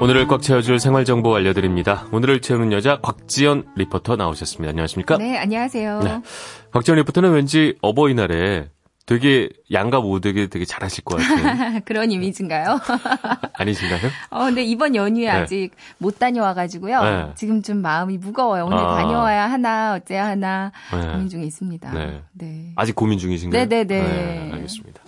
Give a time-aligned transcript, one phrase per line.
[0.00, 2.06] 오늘을 꽉 채워줄 생활정보 알려드립니다.
[2.12, 4.70] 오늘을 채우는 여자 곽지연 리포터 나오셨습니다.
[4.70, 5.16] 안녕하십니까?
[5.16, 6.00] 네, 안녕하세요.
[6.00, 6.20] 네.
[6.72, 8.68] 곽지연 리포터는 왠지 어버이날에
[9.06, 11.80] 되게 양가 모두에게 되게 잘하실 것 같아요.
[11.84, 12.80] 그런 이미지인가요?
[13.52, 14.10] 아니신가요?
[14.30, 15.30] 어, 근데 이번 연휴에 네.
[15.30, 17.02] 아직 못 다녀와가지고요.
[17.02, 17.32] 네.
[17.34, 18.64] 지금 좀 마음이 무거워요.
[18.64, 18.96] 오늘 아.
[18.96, 21.06] 다녀와야 하나, 어째야 하나 네.
[21.12, 21.92] 고민 중에 있습니다.
[21.92, 22.22] 네.
[22.32, 22.72] 네.
[22.76, 23.66] 아직 고민 중이신가요?
[23.66, 24.02] 네네네.
[24.02, 25.02] 네, 알겠습니다.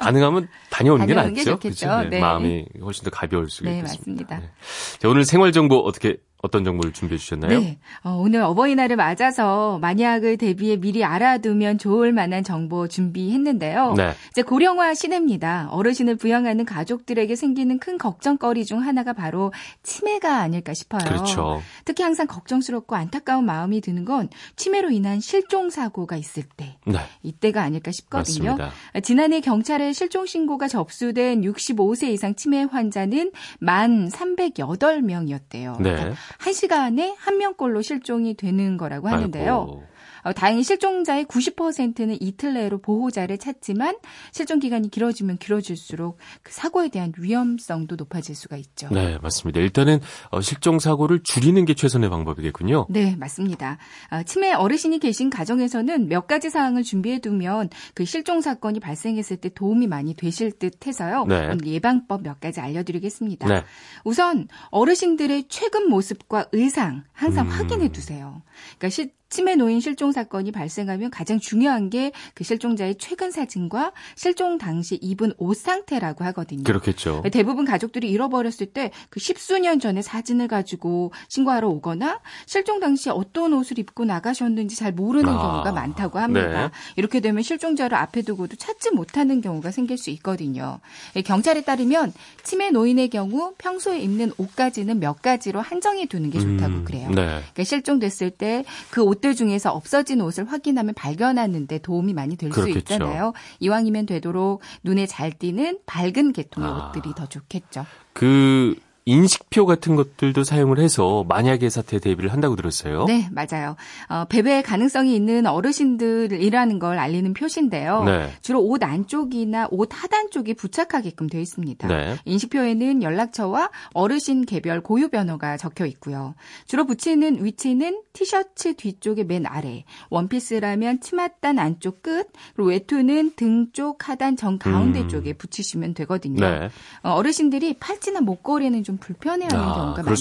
[0.00, 1.32] 가능하면 다녀오는 게 낫죠.
[1.32, 2.08] 게 좋겠죠.
[2.10, 2.20] 네.
[2.20, 4.36] 마음이 훨씬 더 가벼울 수 네, 있겠습니다.
[4.36, 4.52] 맞습니다.
[4.98, 7.60] 자, 오늘 생활 정보 어떻게 어떤 정보를 준비해 주셨나요?
[7.60, 7.78] 네.
[8.02, 13.94] 어, 오늘 어버이날을 맞아서 만약을 대비해 미리 알아두면 좋을 만한 정보 준비했는데요.
[13.96, 14.12] 네.
[14.32, 15.68] 이제 고령화 시대입니다.
[15.70, 19.52] 어르신을 부양하는 가족들에게 생기는 큰 걱정거리 중 하나가 바로
[19.84, 21.02] 치매가 아닐까 싶어요.
[21.04, 21.62] 그렇죠.
[21.84, 26.76] 특히 항상 걱정스럽고 안타까운 마음이 드는 건 치매로 인한 실종 사고가 있을 때.
[26.84, 26.98] 네.
[27.22, 28.56] 이때가 아닐까 싶거든요.
[28.56, 28.72] 맞습니다.
[29.04, 35.80] 지난해 경찰에 실종 신고가 접수된 65세 이상 치매 환자는 만 308명이었대요.
[35.80, 35.94] 네.
[35.94, 39.52] 그러니까 1시간에 한 명꼴로 실종이 되는 거라고 하는데요.
[39.52, 39.91] 아이고.
[40.22, 43.96] 어, 다행히 실종자의 90%는 이틀 내로 보호자를 찾지만
[44.30, 48.88] 실종 기간이 길어지면 길어질수록 그 사고에 대한 위험성도 높아질 수가 있죠.
[48.90, 49.60] 네, 맞습니다.
[49.60, 50.00] 일단은
[50.30, 52.86] 어, 실종 사고를 줄이는 게 최선의 방법이겠군요.
[52.88, 53.78] 네, 맞습니다.
[54.10, 59.48] 어, 치매 어르신이 계신 가정에서는 몇 가지 사항을 준비해 두면 그 실종 사건이 발생했을 때
[59.48, 61.24] 도움이 많이 되실 듯 해서요.
[61.26, 61.46] 네.
[61.46, 63.48] 오늘 예방법 몇 가지 알려드리겠습니다.
[63.48, 63.64] 네.
[64.04, 67.52] 우선 어르신들의 최근 모습과 의상 항상 음.
[67.52, 68.42] 확인해 두세요.
[68.78, 74.58] 그러니까 시, 치매 노인 실종 사건이 발생하면 가장 중요한 게 그 실종자의 최근 사진과 실종
[74.58, 76.64] 당시 입은 옷 상태라고 하거든요.
[76.64, 77.22] 그렇겠죠.
[77.32, 83.78] 대부분 가족들이 잃어버렸을 때 그 십수년 전에 사진을 가지고 신고하러 오거나 실종 당시 어떤 옷을
[83.78, 86.68] 입고 나가셨는지 잘 모르는 아, 경우가 많다고 합니다.
[86.68, 86.70] 네.
[86.96, 90.80] 이렇게 되면 실종자를 앞에 두고도 찾지 못하는 경우가 생길 수 있거든요.
[91.16, 92.12] 예, 경찰에 따르면
[92.42, 97.08] 치매 노인의 경우 평소에 입는 옷까지는 몇 가지로 한정해 두는 게 좋다고 음, 그래요.
[97.08, 97.14] 네.
[97.24, 102.68] 그러니까 실종됐을 때 그 옷 옷들 중에서 없어진 옷을 확인하면 발견하는데 도움이 많이 될 수
[102.68, 103.32] 있잖아요.
[103.60, 106.88] 이왕이면 되도록 눈에 잘 띄는 밝은 계통의 아.
[106.88, 107.86] 옷들이 더 좋겠죠.
[108.12, 108.74] 그
[109.04, 113.04] 인식표 같은 것들도 사용을 해서 만약의 사태에 대비를 한다고 들었어요.
[113.06, 113.74] 네, 맞아요.
[114.08, 118.04] 어, 배배 가능성이 있는 어르신들이라는 걸 알리는 표시인데요.
[118.04, 118.30] 네.
[118.42, 121.88] 주로 옷 안쪽이나 옷 하단 쪽이 부착하게끔 되어 있습니다.
[121.88, 122.16] 네.
[122.24, 126.34] 인식표에는 연락처와 어르신 개별 고유 번호가 적혀 있고요.
[126.66, 134.08] 주로 붙이는 위치는 티셔츠 뒤쪽의 맨 아래, 원피스라면 치맛단 안쪽 끝, 그리고 외투는 등 쪽
[134.08, 135.08] 하단 정 가운데 음.
[135.08, 136.40] 쪽에 붙이시면 되거든요.
[136.40, 136.68] 네.
[137.02, 140.14] 어, 어르신들이 팔찌나 목걸이는 좀좀 불편해하는 아, 경우가 많이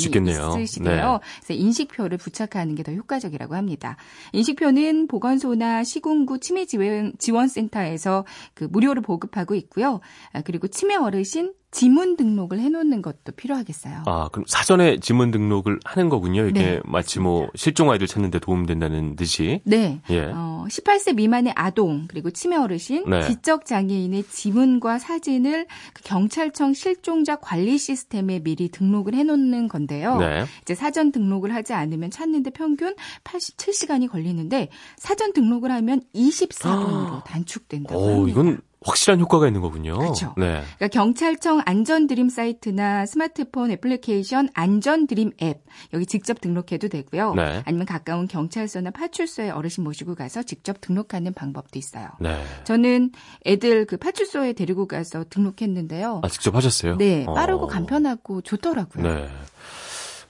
[0.63, 1.11] 있으시대요.
[1.11, 1.19] 네.
[1.41, 3.95] 그래서 인식표를 부착하는 게 더 효과적이라고 합니다.
[4.33, 9.99] 인식표는 보건소나 시군구 치매 지원, 센터에서 그 무료로 보급하고 있고요.
[10.33, 14.03] 아, 그리고 치매 어르신 지문 등록을 해놓는 것도 필요하겠어요.
[14.05, 16.45] 아, 그럼 사전에 지문 등록을 하는 거군요.
[16.47, 19.61] 이게 네, 마치 뭐 실종 아이들 찾는데 도움된다는 듯이.
[19.63, 20.01] 네.
[20.09, 20.31] 예.
[20.33, 23.21] 어, 18세 미만의 아동 그리고 치매 어르신, 네.
[23.21, 30.17] 지적 장애인의 지문과 사진을 그 경찰청 실종자 관리 시스템에 미리 등록을 해놓는 건데요.
[30.17, 30.45] 네.
[30.61, 38.09] 이제 사전 등록을 하지 않으면 찾는데 평균 87시간이 걸리는데 사전 등록을 하면 24분으로 단축된다고 오,
[38.09, 38.31] 합니다.
[38.31, 39.97] 이건 확실한 효과가 있는 거군요.
[39.97, 40.33] 그렇죠.
[40.37, 40.61] 네.
[40.77, 47.35] 그러니까 경찰청 안전드림 사이트나 스마트폰 애플리케이션 안전드림 앱 여기 직접 등록해도 되고요.
[47.35, 47.61] 네.
[47.65, 52.09] 아니면 가까운 경찰서나 파출소에 어르신 모시고 가서 직접 등록하는 방법도 있어요.
[52.19, 52.43] 네.
[52.63, 53.11] 저는
[53.45, 56.21] 애들 그 파출소에 데리고 가서 등록했는데요.
[56.23, 56.97] 아 직접 하셨어요?
[56.97, 57.67] 네, 빠르고 어...
[57.67, 59.03] 간편하고 좋더라고요.
[59.03, 59.29] 네.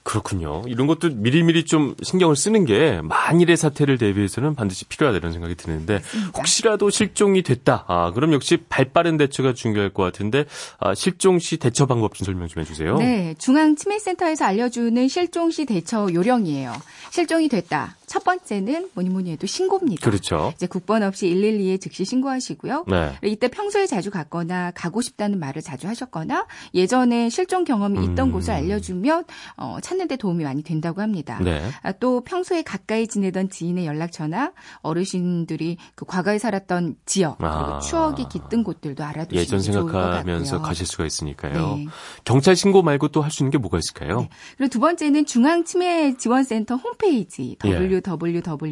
[0.04, 0.62] 그렇군요.
[0.66, 6.38] 이런 것도 미리미리 좀 신경을 쓰는 게 만일의 사태를 대비해서는 반드시 필요하다는 생각이 드는데 맞습니다.
[6.38, 7.84] 혹시라도 실종이 됐다.
[7.86, 10.44] 아, 그럼 역시 발빠른 대처가 중요할 것 같은데
[10.80, 12.96] 아, 실종 시 대처 방법 좀 설명 좀 해주세요.
[12.98, 16.72] 네, 중앙 치매센터에서 알려주는 실종 시 대처 요령이에요.
[17.10, 17.96] 실종이 됐다.
[18.12, 20.04] 첫 번째는 뭐니 뭐니 해도 신고입니다.
[20.04, 20.52] 그렇죠.
[20.54, 22.84] 이제 국번 없이 112에 즉시 신고하시고요.
[22.86, 23.12] 네.
[23.24, 28.32] 이때 평소에 자주 갔거나 가고 싶다는 말을 자주 하셨거나 예전에 실종 경험이 있던 음.
[28.32, 29.24] 곳을 알려주면
[29.56, 31.38] 어, 찾는데 도움이 많이 된다고 합니다.
[31.42, 31.62] 네.
[31.82, 37.78] 아, 또 평소에 가까이 지내던 지인의 연락처나 어르신들이 그 과거에 살았던 지역 그리고 아.
[37.78, 41.76] 추억이 깃든 곳들도 알아두시면 예전 생각하면서 가실 수가 있으니까요.
[41.76, 41.86] 네.
[42.24, 44.20] 경찰 신고 말고 또 할 수 있는 게 뭐가 있을까요?
[44.20, 44.28] 네.
[44.58, 48.01] 그리고 두 번째는 중앙 치매 지원센터 홈페이지 예.
[48.06, 48.62] www.nid.or.kr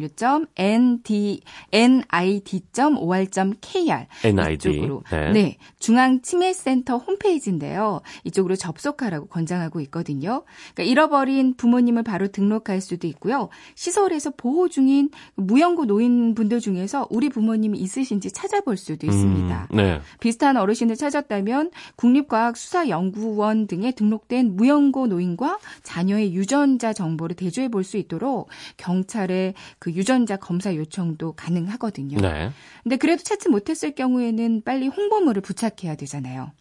[4.23, 4.69] NID.
[4.69, 5.31] 이쪽으로 네.
[5.31, 5.57] 네.
[5.79, 8.01] 중앙 치매 센터 홈페이지인데요.
[8.23, 10.43] 이쪽으로 접속하라고 권장하고 있거든요.
[10.73, 13.49] 그러니까 잃어버린 부모님을 바로 등록할 수도 있고요.
[13.75, 19.67] 시설에서 보호 중인 무연고 노인분들 중에서 우리 부모님이 있으신지 찾아볼 수도 있습니다.
[19.71, 19.99] 음, 네.
[20.19, 28.47] 비슷한 어르신을 찾았다면 국립과학수사연구원 등에 등록된 무연고 노인과 자녀의 유전자 정보를 대조해 볼 수 있도록
[28.77, 32.17] 경찰 에그 유전자 검사 요청도 가능하거든요.
[32.19, 32.49] 네.
[32.83, 36.51] 근데 그래도 찾지 못했을 경우에는 빨리 홍보물을 부착해야 되잖아요.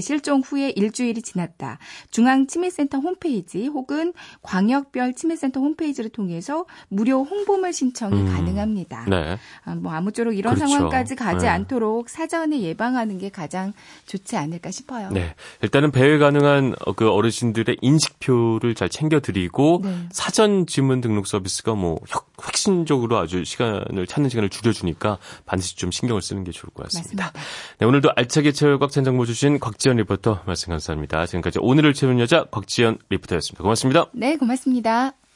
[0.00, 1.78] 실종 후에 일주일이 지났다.
[2.10, 4.12] 중앙치매센터 홈페이지 혹은
[4.42, 9.06] 광역별 치매센터 홈페이지를 통해서 무료 홍보물 신청이 음, 가능합니다.
[9.08, 9.38] 네.
[9.64, 10.70] 아, 뭐 아무쪼록 이런 그렇죠.
[10.72, 11.48] 상황까지 가지 네.
[11.48, 13.72] 않도록 사전에 예방하는 게 가장
[14.06, 15.10] 좋지 않을까 싶어요.
[15.10, 15.34] 네.
[15.62, 19.96] 일단은 배회 가능한 그 어르신들의 인식표를 잘 챙겨드리고 네.
[20.10, 21.98] 사전 지문 등록 서비스가 뭐
[22.40, 27.24] 혁신적으로 아주 시간을 찾는 시간을 줄여주니까 반드시 좀 신경을 쓰는 게 좋을 것 같습니다.
[27.24, 27.32] 맞습니다.
[27.78, 31.26] 네, 오늘도 알차게 채울 꽉찬 정보 주신 곽지연 리포터 말씀 감사합니다.
[31.26, 33.62] 지금까지 오늘을 채우는 여자 곽지연 리포터였습니다.
[33.62, 34.06] 고맙습니다.
[34.14, 35.16] 네, 고맙습니다.